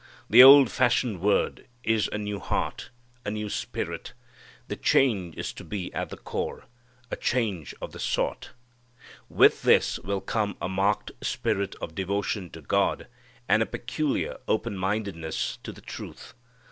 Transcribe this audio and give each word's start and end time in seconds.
The 0.31 0.41
old 0.41 0.71
fashioned 0.71 1.21
word 1.21 1.67
is 1.83 2.09
a 2.11 2.17
new 2.17 2.39
heart 2.39 2.89
a 3.23 3.29
new 3.29 3.49
spirit. 3.49 4.13
The 4.67 4.75
change 4.75 5.35
is 5.37 5.53
to 5.53 5.63
be 5.63 5.93
at 5.93 6.09
the 6.09 6.17
core; 6.17 6.65
a 7.11 7.15
change 7.15 7.75
of 7.79 7.91
the 7.91 7.99
sort. 7.99 8.49
With 9.29 9.61
this 9.61 9.99
will 9.99 10.21
come 10.21 10.57
a 10.59 10.67
marked 10.67 11.11
spirit 11.21 11.75
of 11.75 11.93
devotion 11.93 12.49
to 12.49 12.61
God, 12.61 13.05
and 13.47 13.61
a 13.61 13.67
peculiar 13.67 14.39
open 14.47 14.75
mindedness 14.75 15.59
to 15.61 15.71
the 15.71 15.81
truth. 15.81 16.33